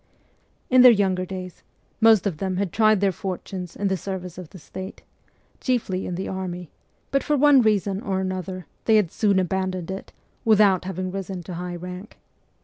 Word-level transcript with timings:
In 0.71 0.81
their 0.81 0.91
younger 0.91 1.27
days 1.27 1.61
most 1.99 2.25
of 2.25 2.37
them 2.37 2.57
had 2.57 2.71
tried 2.73 3.01
their 3.01 3.11
fortunes 3.11 3.75
in 3.75 3.87
the 3.87 3.95
service 3.95 4.39
of 4.39 4.49
the 4.49 4.57
state, 4.57 5.03
chiefly 5.59 6.07
in 6.07 6.15
the 6.15 6.27
army; 6.27 6.71
but 7.11 7.21
for 7.21 7.37
one 7.37 7.61
reason 7.61 8.01
or 8.01 8.19
another 8.19 8.65
they 8.85 8.95
had 8.95 9.11
soon 9.11 9.37
abandoned 9.37 9.91
it, 9.91 10.11
without 10.43 10.85
having 10.85 11.11
risen 11.11 11.43
to 11.43 11.53
high 11.53 11.75
rank. 11.75 12.17